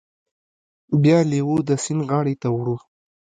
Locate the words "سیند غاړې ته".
1.83-2.47